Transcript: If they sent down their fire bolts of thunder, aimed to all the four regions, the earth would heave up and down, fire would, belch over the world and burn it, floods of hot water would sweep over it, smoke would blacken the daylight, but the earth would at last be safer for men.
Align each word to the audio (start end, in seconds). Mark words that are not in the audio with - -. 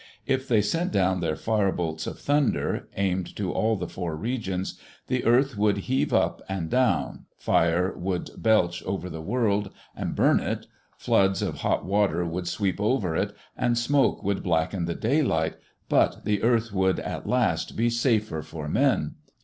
If 0.25 0.47
they 0.47 0.63
sent 0.63 0.91
down 0.91 1.19
their 1.19 1.35
fire 1.35 1.71
bolts 1.71 2.07
of 2.07 2.17
thunder, 2.17 2.89
aimed 2.97 3.35
to 3.35 3.51
all 3.51 3.75
the 3.75 3.87
four 3.87 4.15
regions, 4.15 4.79
the 5.05 5.23
earth 5.25 5.55
would 5.59 5.77
heave 5.85 6.11
up 6.11 6.41
and 6.49 6.71
down, 6.71 7.25
fire 7.37 7.95
would, 7.95 8.31
belch 8.35 8.81
over 8.85 9.11
the 9.11 9.21
world 9.21 9.69
and 9.95 10.15
burn 10.15 10.39
it, 10.39 10.65
floods 10.97 11.43
of 11.43 11.57
hot 11.59 11.85
water 11.85 12.25
would 12.25 12.47
sweep 12.47 12.81
over 12.81 13.15
it, 13.15 13.35
smoke 13.77 14.23
would 14.23 14.41
blacken 14.41 14.85
the 14.85 14.95
daylight, 14.95 15.57
but 15.87 16.25
the 16.25 16.41
earth 16.41 16.73
would 16.73 16.99
at 16.99 17.27
last 17.29 17.77
be 17.77 17.91
safer 17.91 18.41
for 18.41 18.67
men. 18.67 19.17